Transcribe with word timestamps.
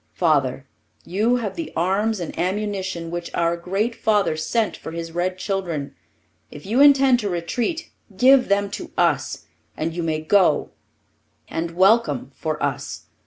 Father, 0.15 0.65
you 1.05 1.35
have 1.35 1.55
the 1.55 1.71
arms 1.75 2.19
and 2.19 2.35
ammunition 2.35 3.11
which 3.11 3.29
our 3.35 3.55
great 3.55 3.93
father 3.93 4.35
sent 4.35 4.75
for 4.75 4.93
his 4.93 5.11
red 5.11 5.37
children. 5.37 5.93
If 6.49 6.65
you 6.65 6.81
intend 6.81 7.19
to 7.19 7.29
retreat, 7.29 7.91
give 8.17 8.47
them 8.47 8.71
to 8.71 8.89
us, 8.97 9.45
and 9.77 9.93
you 9.93 10.01
may 10.01 10.19
go, 10.21 10.71
and 11.49 11.69
welcome, 11.75 12.31
for 12.33 12.63
us. 12.63 13.03